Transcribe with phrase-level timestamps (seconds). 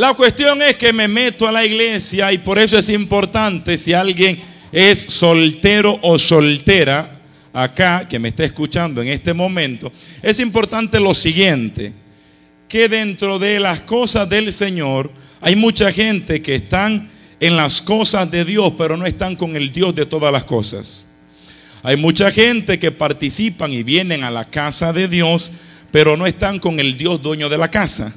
[0.00, 3.92] La cuestión es que me meto a la iglesia y por eso es importante si
[3.92, 4.38] alguien
[4.72, 7.20] es soltero o soltera
[7.52, 9.92] acá que me está escuchando en este momento,
[10.22, 11.92] es importante lo siguiente,
[12.66, 18.30] que dentro de las cosas del Señor hay mucha gente que están en las cosas
[18.30, 21.14] de Dios, pero no están con el Dios de todas las cosas.
[21.82, 25.52] Hay mucha gente que participan y vienen a la casa de Dios,
[25.90, 28.16] pero no están con el Dios dueño de la casa.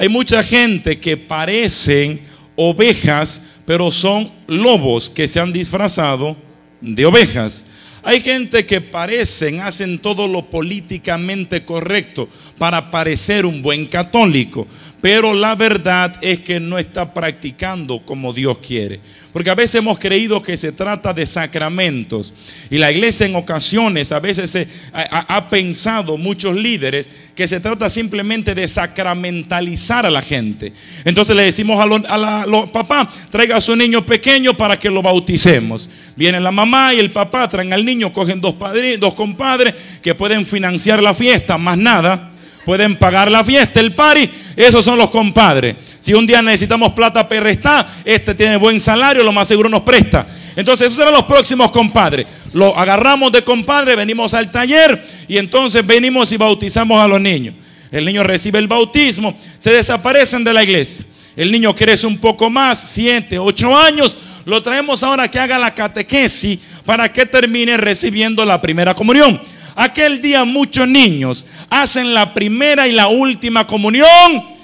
[0.00, 2.22] Hay mucha gente que parecen
[2.56, 6.38] ovejas, pero son lobos que se han disfrazado
[6.80, 7.66] de ovejas.
[8.02, 14.66] Hay gente que parecen, hacen todo lo políticamente correcto para parecer un buen católico,
[15.02, 19.00] pero la verdad es que no está practicando como Dios quiere.
[19.32, 22.34] Porque a veces hemos creído que se trata de sacramentos.
[22.68, 27.88] Y la iglesia en ocasiones, a veces se, ha, pensado muchos líderes que se trata
[27.88, 30.72] simplemente de sacramentalizar a la gente.
[31.04, 35.02] Entonces le decimos a los a papá, traiga a su niño pequeño para que lo
[35.02, 35.88] bauticemos.
[36.16, 40.14] Viene la mamá y el papá, traen al niño, cogen dos, padres, dos compadres que
[40.14, 42.30] pueden financiar la fiesta, más nada
[42.64, 45.76] pueden pagar la fiesta, el party, esos son los compadres.
[45.98, 50.26] Si un día necesitamos plata prestar, este tiene buen salario, lo más seguro nos presta.
[50.56, 52.26] Entonces, esos serán los próximos compadres.
[52.52, 57.54] Lo agarramos de compadre, venimos al taller y entonces venimos y bautizamos a los niños.
[57.90, 61.04] El niño recibe el bautismo, se desaparecen de la iglesia.
[61.36, 64.16] El niño crece un poco más, siete, ocho años.
[64.44, 69.40] Lo traemos ahora que haga la catequesis para que termine recibiendo la primera comunión.
[69.74, 74.06] Aquel día muchos niños hacen la primera y la última comunión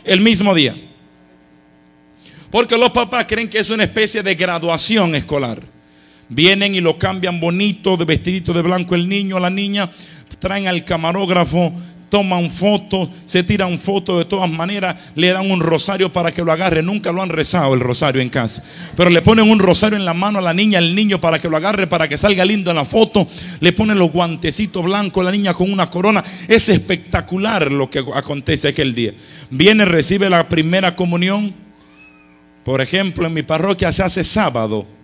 [0.05, 0.75] el mismo día.
[2.51, 5.63] Porque los papás creen que es una especie de graduación escolar.
[6.29, 9.91] Vienen y lo cambian bonito, de vestidito de blanco el niño, la niña,
[10.39, 11.73] traen al camarógrafo,
[12.09, 16.53] toman fotos, se tiran fotos de todas maneras, le dan un rosario para que lo
[16.53, 16.83] agarre.
[16.83, 18.65] Nunca lo han rezado el rosario en casa,
[18.97, 21.49] pero le ponen un rosario en la mano a la niña, al niño para que
[21.49, 23.27] lo agarre, para que salga lindo en la foto.
[23.61, 26.23] Le ponen los guantecitos blancos, la niña con una corona.
[26.49, 29.13] Es espectacular lo que acontece aquel día.
[29.51, 31.55] Viene, recibe la primera comunión.
[32.65, 34.96] Por ejemplo, en mi parroquia se hace sábado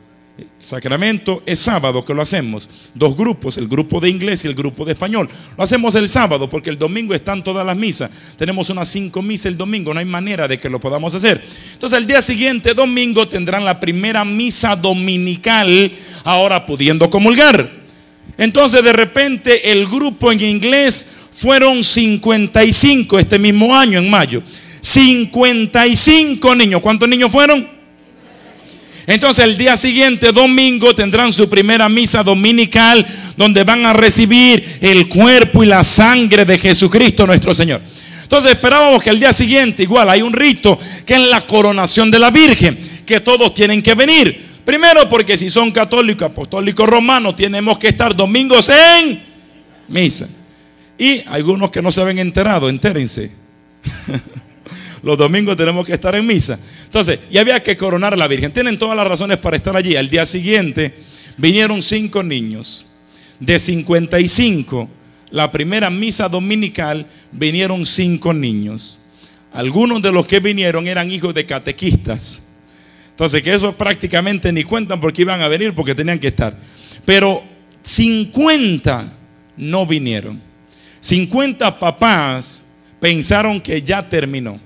[0.58, 2.68] sacramento es sábado que lo hacemos.
[2.94, 5.28] Dos grupos, el grupo de inglés y el grupo de español.
[5.56, 8.10] Lo hacemos el sábado porque el domingo están todas las misas.
[8.36, 11.42] Tenemos unas cinco misas el domingo, no hay manera de que lo podamos hacer.
[11.72, 15.92] Entonces el día siguiente, domingo, tendrán la primera misa dominical,
[16.24, 17.70] ahora pudiendo comulgar.
[18.38, 24.42] Entonces de repente el grupo en inglés fueron 55 este mismo año, en mayo.
[24.80, 26.80] 55 niños.
[26.80, 27.81] ¿Cuántos niños fueron?
[29.06, 33.04] Entonces el día siguiente, domingo, tendrán su primera misa dominical
[33.36, 37.80] donde van a recibir el cuerpo y la sangre de Jesucristo nuestro Señor.
[38.22, 42.18] Entonces esperábamos que el día siguiente igual hay un rito que es la coronación de
[42.18, 44.52] la Virgen, que todos tienen que venir.
[44.64, 49.22] Primero porque si son católicos, apostólicos romanos, tenemos que estar domingos en
[49.88, 50.28] misa.
[50.96, 53.32] Y algunos que no se habían enterado, entérense.
[55.02, 56.58] Los domingos tenemos que estar en misa.
[56.84, 58.52] Entonces, y había que coronar a la Virgen.
[58.52, 59.96] Tienen todas las razones para estar allí.
[59.96, 60.94] Al día siguiente
[61.36, 62.86] vinieron cinco niños.
[63.40, 64.88] De 55,
[65.30, 69.00] la primera misa dominical, vinieron cinco niños.
[69.52, 72.42] Algunos de los que vinieron eran hijos de catequistas.
[73.10, 76.56] Entonces, que eso prácticamente ni cuentan porque iban a venir, porque tenían que estar.
[77.04, 77.42] Pero
[77.82, 79.12] 50
[79.56, 80.40] no vinieron.
[81.00, 84.60] 50 papás pensaron que ya terminó.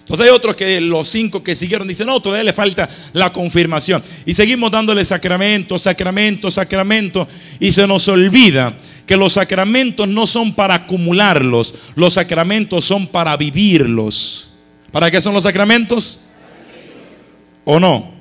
[0.00, 4.02] Entonces hay otros que los cinco que siguieron dicen, no, todavía le falta la confirmación.
[4.26, 7.28] Y seguimos dándole sacramento, sacramento, sacramento.
[7.60, 13.36] Y se nos olvida que los sacramentos no son para acumularlos, los sacramentos son para
[13.36, 14.50] vivirlos.
[14.90, 16.20] ¿Para qué son los sacramentos?
[17.64, 18.19] ¿O no?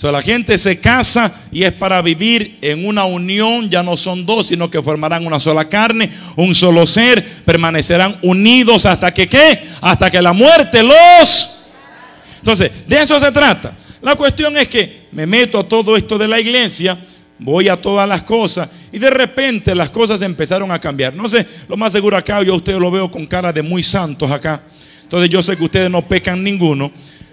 [0.00, 4.48] La gente se casa y es para vivir en una unión, ya no son dos,
[4.48, 9.62] sino que formarán una sola carne, un solo ser, permanecerán unidos hasta que qué?
[9.80, 11.60] Hasta que la muerte los...
[12.38, 13.72] Entonces, de eso se trata.
[14.00, 16.98] La cuestión es que me meto a todo esto de la iglesia,
[17.38, 21.14] voy a todas las cosas y de repente las cosas empezaron a cambiar.
[21.14, 23.84] No sé, lo más seguro acá yo a ustedes lo veo con cara de muy
[23.84, 24.62] santos acá.
[25.02, 26.90] Entonces yo sé que ustedes no pecan ninguno.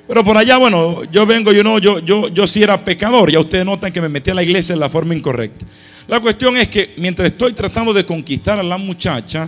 [0.10, 3.32] Pero por allá, bueno, yo vengo, yo no, yo, yo, yo sí era pecador.
[3.32, 5.68] Ya ustedes notan que me metí a la iglesia de la forma incorrecta.
[6.08, 9.48] La cuestión es que mientras estoy tratando de conquistar a la muchacha,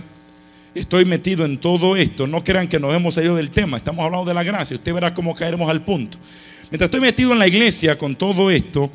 [0.72, 2.28] estoy metido en todo esto.
[2.28, 3.76] No crean que nos hemos salido del tema.
[3.76, 4.76] Estamos hablando de la gracia.
[4.76, 6.16] Usted verá cómo caeremos al punto.
[6.70, 8.88] Mientras estoy metido en la iglesia con todo esto,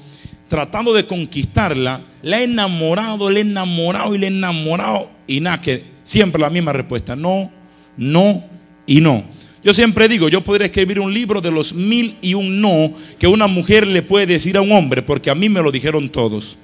[0.47, 5.11] tratando de conquistarla, la he enamorado, le he enamorado y le he enamorado.
[5.27, 7.13] Y nada, que siempre la misma respuesta.
[7.17, 7.51] No,
[7.97, 8.41] no
[8.85, 9.25] y no.
[9.67, 13.27] Yo siempre digo, yo podría escribir un libro de los mil y un no que
[13.27, 16.55] una mujer le puede decir a un hombre, porque a mí me lo dijeron todos.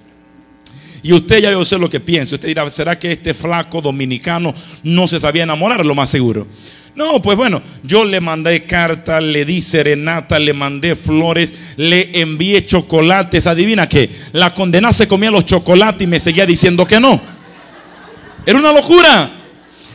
[1.02, 2.36] Y usted ya yo sé lo que piensa.
[2.36, 4.54] Usted dirá, ¿será que este flaco dominicano
[4.84, 5.86] no se sabía enamorar?
[5.86, 6.48] Lo más seguro.
[6.96, 12.66] No, pues bueno, yo le mandé carta, le di serenata, le mandé flores, le envié
[12.66, 13.48] chocolates.
[13.48, 17.20] Adivina qué, la condena se comía los chocolates y me seguía diciendo que no.
[18.46, 19.43] Era una locura.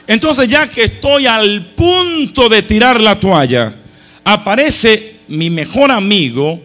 [0.08, 3.76] Entonces ya que estoy al punto de tirar la toalla,
[4.24, 6.62] aparece mi mejor amigo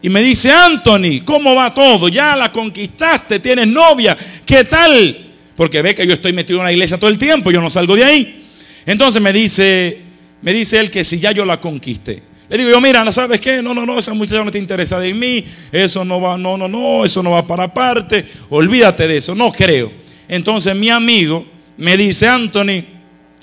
[0.00, 2.08] y me dice, Anthony, ¿cómo va todo?
[2.08, 4.16] Ya la conquistaste, tienes novia,
[4.46, 5.26] ¿qué tal?
[5.54, 7.96] Porque ve que yo estoy metido en la iglesia todo el tiempo, yo no salgo
[7.96, 8.44] de ahí.
[8.86, 10.00] Entonces me dice,
[10.40, 12.22] me dice él que si ya yo la conquisté.
[12.48, 13.60] Le digo yo, mira, ¿sabes qué?
[13.60, 16.66] No, no, no, esa muchacha no está interesada en mí, eso no va, no, no,
[16.66, 19.92] no, eso no va para parte, olvídate de eso, no creo.
[20.28, 22.84] Entonces mi amigo me dice, Anthony,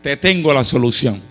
[0.02, 1.22] te tengo la solución.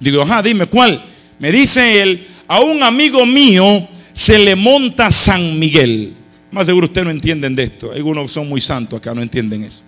[0.00, 1.04] Digo, ajá, dime cuál.
[1.38, 6.14] Me dice él, a un amigo mío se le monta San Miguel.
[6.50, 7.92] Más seguro ustedes no entienden de esto.
[7.92, 9.82] Algunos son muy santos acá, no entienden eso.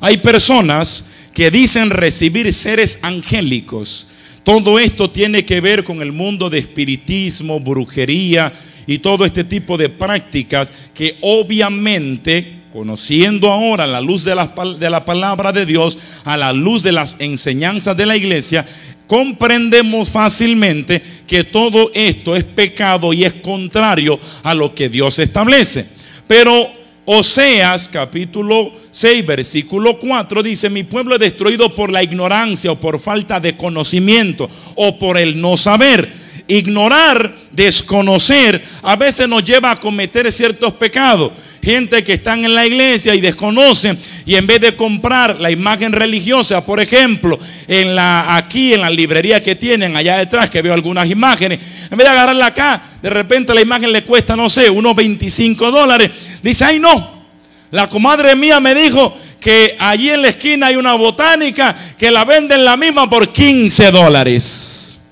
[0.00, 4.06] Hay personas que dicen recibir seres angélicos.
[4.42, 8.52] Todo esto tiene que ver con el mundo de espiritismo, brujería
[8.86, 14.90] y todo este tipo de prácticas que obviamente conociendo ahora la luz de la, de
[14.90, 18.66] la, palabra de Dios, a la luz de las enseñanzas de la iglesia,
[19.06, 25.86] comprendemos fácilmente que todo esto es pecado y es contrario a lo que Dios establece.
[26.28, 26.70] Pero
[27.06, 33.00] Oseas capítulo 6 versículo 4 dice, mi pueblo es destruido por la ignorancia o por
[33.00, 39.80] falta de conocimiento o por el no saber ignorar, desconocer, a veces nos lleva a
[39.80, 41.32] cometer ciertos pecados.
[41.66, 45.90] Gente que están en la iglesia y desconocen y en vez de comprar la imagen
[45.90, 50.72] religiosa, por ejemplo, en la, aquí en la librería que tienen allá detrás, que veo
[50.72, 51.58] algunas imágenes,
[51.90, 55.72] en vez de agarrarla acá, de repente la imagen le cuesta, no sé, unos 25
[55.72, 56.08] dólares.
[56.40, 57.24] Dice, ay no,
[57.72, 62.24] la comadre mía me dijo que allí en la esquina hay una botánica que la
[62.24, 65.10] venden la misma por 15 dólares.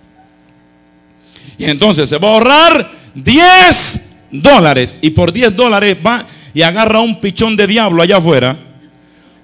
[1.59, 4.97] Y entonces se va a ahorrar 10 dólares.
[5.03, 6.25] Y por 10 dólares va
[6.55, 8.57] y agarra un pichón de diablo allá afuera.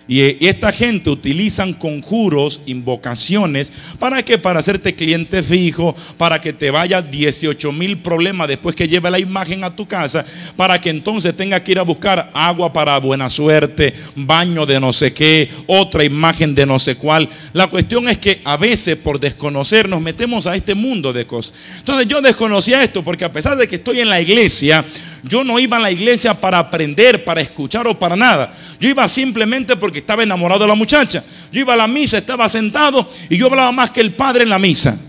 [0.08, 6.70] Y esta gente utilizan conjuros, invocaciones, ¿para que Para hacerte cliente fijo, para que te
[6.72, 10.26] vaya 18 mil problemas después que lleve la imagen a tu casa,
[10.58, 14.92] para que entonces tenga que ir a buscar agua para buena suerte, baño de no
[14.92, 17.30] sé qué, otra imagen de no sé cuál.
[17.54, 21.54] La cuestión es que a veces por desconocer nos metemos a este mundo de cosas.
[21.80, 24.84] Entonces yo desconocía esto porque a pesar de que estoy en la iglesia,
[25.24, 28.54] yo no iba a la iglesia para aprender, para escuchar o para nada.
[28.80, 31.24] Yo iba simplemente porque estaba enamorado de la muchacha.
[31.52, 34.50] Yo iba a la misa, estaba sentado y yo hablaba más que el padre en
[34.50, 35.00] la misa.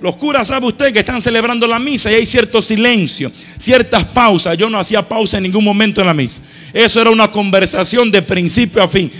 [0.00, 4.56] Los curas, sabe usted que están celebrando la misa y hay cierto silencio, ciertas pausas.
[4.56, 6.42] Yo no hacía pausa en ningún momento en la misa.
[6.72, 9.12] Eso era una conversación de principio a fin.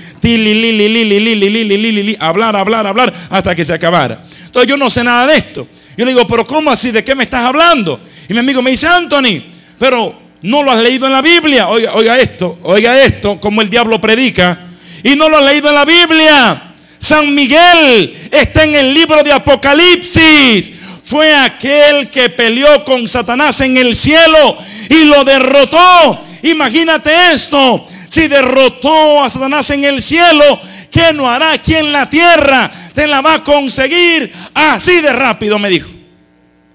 [2.19, 4.23] Hablar, hablar, hablar hasta que se acabara.
[4.47, 5.69] Entonces yo no sé nada de esto.
[5.97, 6.91] Yo le digo, pero ¿cómo así?
[6.91, 8.01] ¿De qué me estás hablando?
[8.29, 9.52] Y mi amigo me dice, Anthony,
[9.83, 11.67] pero no lo has leído en la Biblia.
[11.67, 14.57] Oiga, oiga esto, oiga esto, como el diablo predica.
[15.03, 16.75] Y no lo has leído en la Biblia.
[17.01, 20.73] San Miguel está en el libro de Apocalipsis.
[21.03, 24.57] Fue aquel que peleó con Satanás en el cielo
[24.89, 26.23] y lo derrotó.
[26.45, 27.85] Imagínate esto.
[28.09, 30.61] Si derrotó a Satanás en el cielo,
[30.93, 32.71] ¿qué no hará aquí en la tierra?
[32.95, 35.91] Te la va a conseguir así de rápido, me dijo.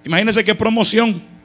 [0.03, 1.37] Imagínense qué promoción.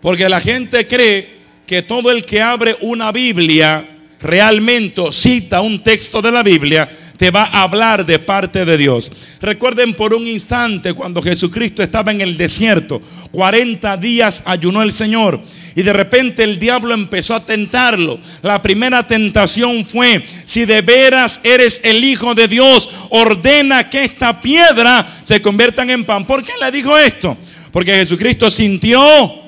[0.00, 3.84] Porque la gente cree que todo el que abre una Biblia
[4.20, 6.88] realmente cita un texto de la Biblia,
[7.18, 9.10] te va a hablar de parte de Dios.
[9.40, 13.02] Recuerden por un instante cuando Jesucristo estaba en el desierto,
[13.32, 15.42] 40 días ayunó el Señor
[15.74, 18.20] y de repente el diablo empezó a tentarlo.
[18.42, 24.40] La primera tentación fue, si de veras eres el Hijo de Dios, ordena que esta
[24.40, 26.24] piedra se convierta en pan.
[26.24, 27.36] ¿Por qué le dijo esto?
[27.72, 29.47] Porque Jesucristo sintió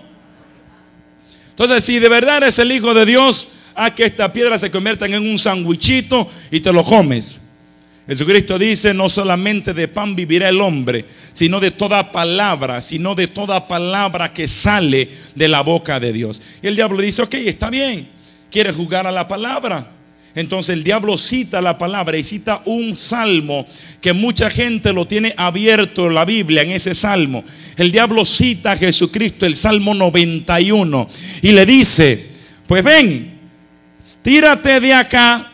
[1.61, 5.05] entonces, si de verdad eres el Hijo de Dios, haz que esta piedra se convierta
[5.05, 7.51] en un sandwichito y te lo comes.
[8.07, 13.27] Jesucristo dice, no solamente de pan vivirá el hombre, sino de toda palabra, sino de
[13.27, 16.41] toda palabra que sale de la boca de Dios.
[16.63, 18.09] Y el diablo dice, ok, está bien,
[18.51, 20.00] quiere jugar a la palabra.
[20.35, 23.67] Entonces el diablo cita la palabra y cita un salmo
[24.01, 27.45] que mucha gente lo tiene abierto en la Biblia en ese salmo.
[27.77, 31.07] El diablo cita a Jesucristo, el salmo 91,
[31.43, 32.27] y le dice,
[32.67, 33.39] pues ven,
[34.23, 35.51] tírate de acá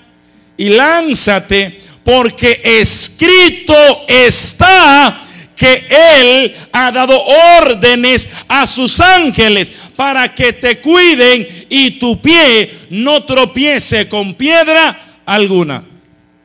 [0.57, 3.75] y lánzate porque escrito
[4.07, 5.26] está
[5.57, 7.19] que Él ha dado
[7.61, 15.21] órdenes a sus ángeles para que te cuiden y tu pie no tropiece con piedra
[15.25, 15.85] alguna.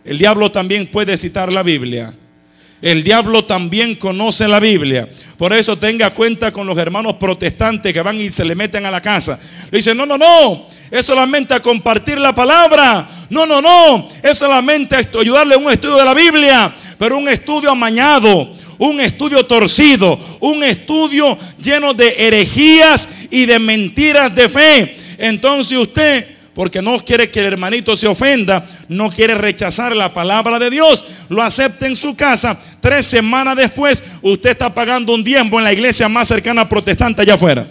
[0.04, 2.14] El diablo también puede citar la Biblia.
[2.82, 5.08] El diablo también conoce la Biblia.
[5.38, 8.92] Por eso tenga cuenta con los hermanos protestantes que van y se le meten a
[8.92, 9.40] la casa.
[9.70, 13.08] Le dicen, no, no, no, es solamente a compartir la palabra.
[13.30, 17.30] No, no, no, es solamente a ayudarle a un estudio de la Biblia, pero un
[17.30, 18.52] estudio amañado,
[18.82, 24.96] un estudio torcido, un estudio lleno de herejías y de mentiras de fe.
[25.20, 30.58] Entonces usted porque no quiere que el hermanito se ofenda, no quiere rechazar la palabra
[30.58, 32.60] de Dios, lo acepta en su casa.
[32.80, 37.36] Tres semanas después, usted está pagando un tiempo en la iglesia más cercana protestante allá
[37.36, 37.68] afuera.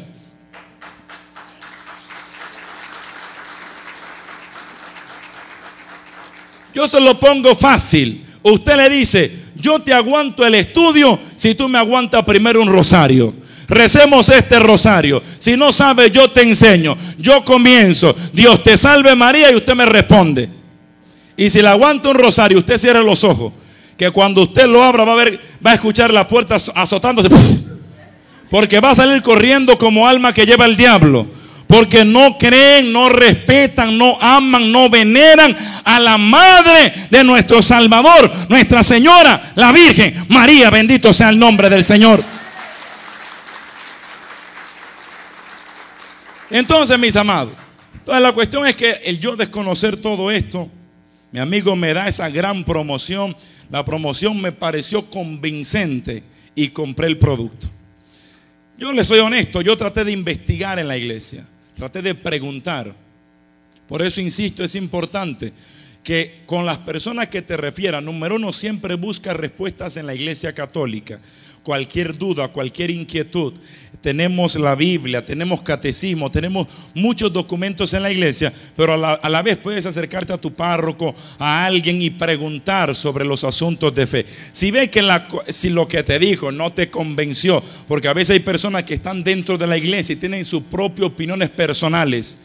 [6.72, 8.29] Yo se lo pongo fácil.
[8.42, 13.34] Usted le dice, yo te aguanto el estudio si tú me aguantas primero un rosario.
[13.68, 15.22] Recemos este rosario.
[15.38, 16.96] Si no sabes, yo te enseño.
[17.18, 18.16] Yo comienzo.
[18.32, 20.50] Dios te salve María y usted me responde.
[21.36, 23.52] Y si le aguanta un rosario, usted cierra los ojos.
[23.96, 27.28] Que cuando usted lo abra va a ver, va a escuchar la puerta azotándose.
[28.50, 31.28] Porque va a salir corriendo como alma que lleva el diablo.
[31.70, 38.28] Porque no creen, no respetan, no aman, no veneran a la madre de nuestro Salvador,
[38.48, 40.26] Nuestra Señora, la Virgen.
[40.28, 42.24] María, bendito sea el nombre del Señor.
[46.50, 47.54] Entonces, mis amados,
[47.94, 50.68] entonces la cuestión es que el yo desconocer todo esto,
[51.30, 53.36] mi amigo me da esa gran promoción.
[53.70, 56.24] La promoción me pareció convincente
[56.56, 57.70] y compré el producto.
[58.76, 61.46] Yo le soy honesto, yo traté de investigar en la iglesia,
[61.80, 62.94] traté de preguntar.
[63.88, 65.50] Por eso insisto, es importante
[66.04, 70.52] que con las personas que te refieran, número uno, siempre busca respuestas en la iglesia
[70.52, 71.20] católica.
[71.62, 73.52] Cualquier duda, cualquier inquietud,
[74.00, 79.58] tenemos la Biblia, tenemos catecismo, tenemos muchos documentos en la iglesia, pero a la, vez
[79.58, 84.26] puedes acercarte a tu párroco, a alguien y preguntar sobre los asuntos de fe.
[84.52, 85.06] Si ves que
[85.48, 89.22] si lo que te dijo no te convenció, porque a veces hay personas que están
[89.22, 92.40] dentro de la iglesia y tienen sus propias opiniones personales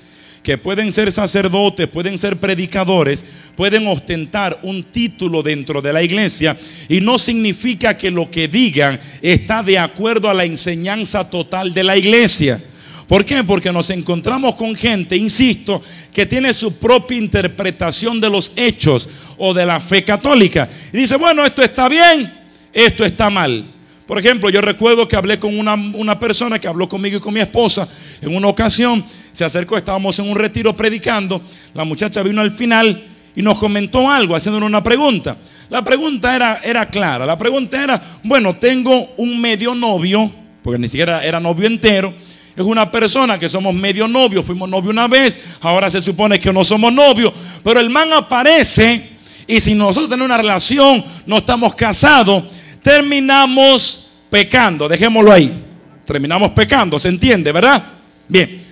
[0.46, 3.25] que pueden ser sacerdotes, pueden ser predicadores,
[3.56, 6.56] pueden ostentar un título dentro de la iglesia
[6.88, 11.84] y no significa que lo que digan está de acuerdo a la enseñanza total de
[11.84, 12.62] la iglesia.
[13.08, 13.44] ¿Por qué?
[13.44, 15.82] Porque nos encontramos con gente, insisto,
[16.14, 19.10] que tiene su propia interpretación de los hechos
[19.40, 20.70] o de la fe católica.
[20.94, 22.32] Y dice, bueno, esto está bien,
[22.72, 23.66] esto está mal.
[24.06, 27.34] Por ejemplo, yo recuerdo que hablé con una, una persona que habló conmigo y con
[27.34, 27.88] mi esposa
[28.22, 29.04] en una ocasión
[29.36, 31.42] se acercó, estábamos en un retiro predicando,
[31.74, 33.04] la muchacha vino al final
[33.36, 35.38] y nos comentó algo, haciéndonos una pregunta.
[35.70, 40.32] La pregunta era, clara, la pregunta era, bueno, tengo un medio novio,
[40.63, 42.13] porque ni siquiera era novio entero,
[42.56, 46.54] es una persona que somos medio novio, fuimos novio una vez, ahora se supone que
[46.54, 49.10] no somos novios, pero el man aparece
[49.48, 52.46] y si nosotros tenemos una relación, no estamos casados,
[52.82, 55.63] terminamos pecando, dejémoslo ahí,
[56.06, 57.84] terminamos pecando, ¿se entiende, verdad?
[58.27, 58.65] Bien,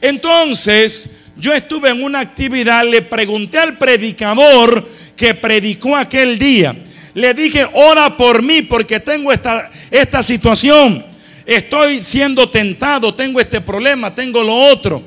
[0.00, 6.76] entonces, yo estuve en una actividad, le pregunté al predicador que predicó aquel día.
[7.14, 11.04] Le dije, ora por mí porque tengo esta, esta situación.
[11.46, 15.02] Estoy siendo tentado, tengo este problema, tengo lo otro.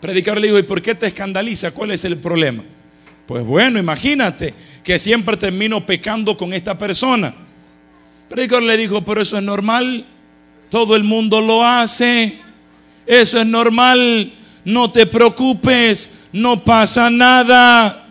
[0.00, 1.70] predicador le dijo, ¿y por qué te escandaliza?
[1.70, 2.62] ¿Cuál es el problema?
[3.26, 4.54] Pues bueno, imagínate
[4.84, 7.34] que siempre termino pecando con esta persona.
[8.28, 10.06] predicador le dijo, pero eso es normal,
[10.68, 12.45] todo el mundo lo hace.
[13.06, 14.32] Eso es normal.
[14.64, 16.26] No te preocupes.
[16.32, 18.06] No pasa nada.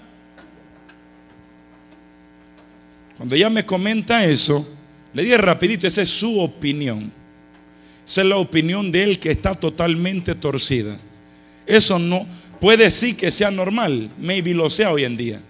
[3.17, 4.67] Cuando ella me comenta eso,
[5.13, 7.11] le dije rapidito, esa es su opinión.
[8.05, 10.97] Esa es la opinión de él que está totalmente torcida.
[11.65, 12.27] Eso no
[12.59, 14.09] puede sí que sea normal.
[14.19, 15.41] Maybe lo sea hoy en día.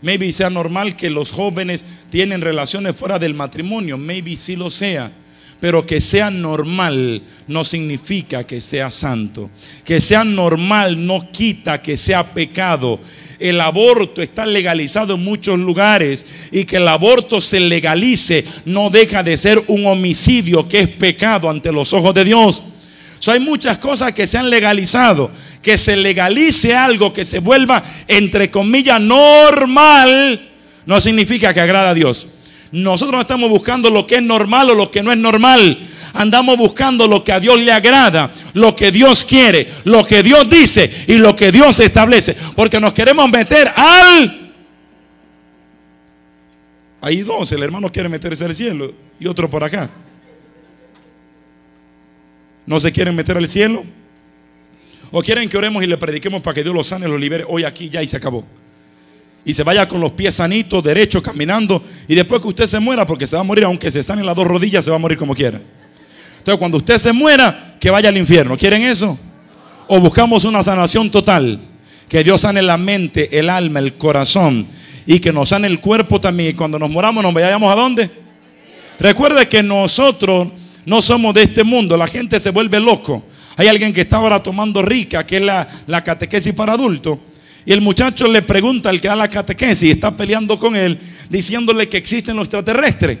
[0.00, 3.98] Maybe sea normal que los jóvenes tienen relaciones fuera del matrimonio.
[3.98, 5.12] Maybe sí lo sea.
[5.60, 9.50] Pero que sea normal no significa que sea santo.
[9.84, 13.00] Que sea normal no quita que sea pecado.
[13.38, 19.22] El aborto está legalizado en muchos lugares y que el aborto se legalice no deja
[19.22, 22.62] de ser un homicidio que es pecado ante los ojos de Dios.
[23.26, 25.30] hay muchas cosas que se han legalizado.
[25.62, 30.40] Que se legalice algo que se vuelva, entre comillas, normal,
[30.86, 32.28] no significa que agrada a Dios.
[32.72, 35.78] Nosotros no estamos buscando lo que es normal o lo que no es normal.
[36.12, 40.48] Andamos buscando lo que a Dios le agrada, lo que Dios quiere, lo que Dios
[40.48, 42.36] dice y lo que Dios establece.
[42.54, 44.52] Porque nos queremos meter al...
[47.00, 49.88] Hay dos, el hermano quiere meterse al cielo y otro por acá.
[52.66, 53.84] ¿No se quieren meter al cielo?
[55.10, 57.64] ¿O quieren que oremos y le prediquemos para que Dios los sane, los libere hoy
[57.64, 58.44] aquí ya y se acabó?
[59.44, 61.82] Y se vaya con los pies sanitos, derecho, caminando.
[62.06, 64.36] Y después que usted se muera, porque se va a morir, aunque se sane las
[64.36, 65.60] dos rodillas, se va a morir como quiera.
[66.38, 68.56] Entonces, cuando usted se muera, que vaya al infierno.
[68.56, 69.18] ¿Quieren eso?
[69.86, 71.60] O buscamos una sanación total.
[72.08, 74.66] Que Dios sane la mente, el alma, el corazón.
[75.06, 76.50] Y que nos sane el cuerpo también.
[76.50, 78.10] Y cuando nos moramos, nos vayamos a dónde?
[79.00, 80.48] Recuerde que nosotros
[80.84, 81.96] no somos de este mundo.
[81.96, 83.22] La gente se vuelve loco.
[83.56, 87.18] Hay alguien que está ahora tomando rica, que es la catequesis para adultos.
[87.68, 90.98] Y el muchacho le pregunta al que da la catequesis y está peleando con él,
[91.28, 93.18] diciéndole que existen los extraterrestres.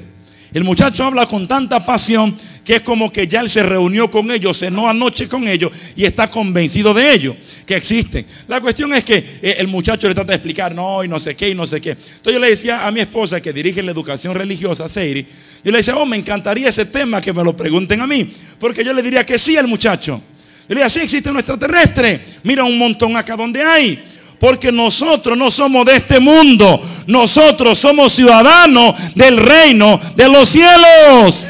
[0.54, 4.30] El muchacho habla con tanta pasión que es como que ya él se reunió con
[4.30, 7.36] ellos, cenó anoche con ellos y está convencido de ello,
[7.66, 8.24] que existen.
[8.46, 11.34] La cuestión es que eh, el muchacho le trata de explicar, no, y no sé
[11.34, 11.90] qué, y no sé qué.
[11.90, 15.26] Entonces yo le decía a mi esposa que dirige la educación religiosa, Seiri,
[15.62, 18.82] yo le decía, oh, me encantaría ese tema que me lo pregunten a mí, porque
[18.82, 20.22] yo le diría que sí al muchacho.
[20.66, 24.02] Yo le decía, sí existe un extraterrestre, mira un montón acá donde hay.
[24.38, 26.80] Porque nosotros no somos de este mundo.
[27.06, 31.46] Nosotros somos ciudadanos del reino de los cielos.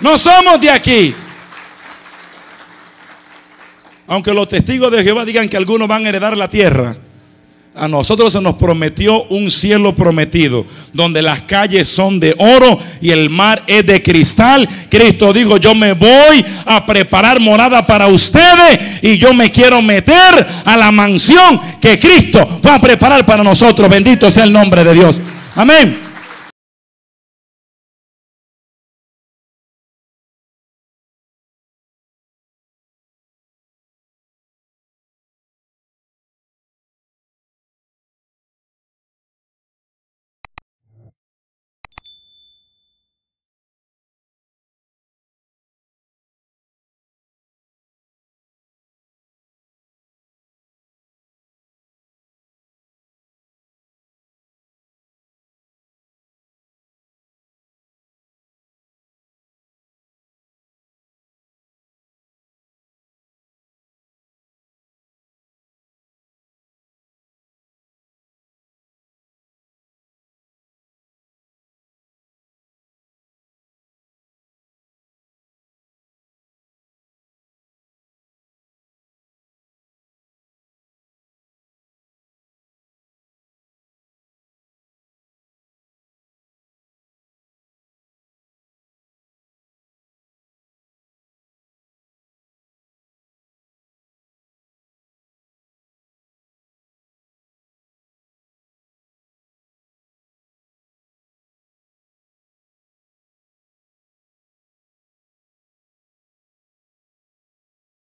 [0.00, 1.14] No somos de aquí.
[4.06, 6.96] Aunque los testigos de Jehová digan que algunos van a heredar la tierra.
[7.78, 13.10] A nosotros se nos prometió un cielo prometido, donde las calles son de oro y
[13.10, 14.68] el mar es de cristal.
[14.90, 20.46] Cristo dijo, yo me voy a preparar morada para ustedes y yo me quiero meter
[20.64, 23.88] a la mansión que Cristo va a preparar para nosotros.
[23.88, 25.22] Bendito sea el nombre de Dios.
[25.54, 26.07] Amén.